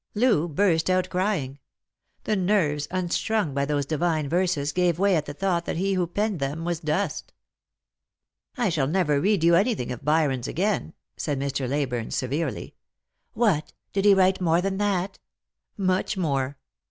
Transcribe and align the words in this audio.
Loo 0.15 0.47
burst 0.47 0.89
out 0.89 1.11
crying. 1.11 1.59
The 2.23 2.35
nerves, 2.35 2.87
unstrung 2.89 3.53
by 3.53 3.65
those 3.65 3.85
divine 3.85 4.27
verses, 4.27 4.71
gave 4.71 4.97
way 4.97 5.15
at 5.15 5.27
the 5.27 5.33
thought 5.35 5.65
that 5.65 5.75
he 5.77 5.93
who 5.93 6.07
penned 6.07 6.39
them 6.39 6.65
was 6.65 6.79
dust." 6.79 7.33
I 8.57 8.69
shall 8.69 8.87
never 8.87 9.21
read 9.21 9.43
you 9.43 9.53
anything 9.53 9.91
of 9.91 10.03
Byron's 10.03 10.47
again," 10.47 10.95
said 11.17 11.39
Mr. 11.39 11.69
Leyburne 11.69 12.09
severely." 12.09 12.73
What! 13.33 13.73
Did 13.93 14.05
he 14.05 14.15
write 14.15 14.41
more 14.41 14.59
than 14.59 14.77
that?"" 14.79 15.19
Much 15.77 16.17
more." 16.17 16.57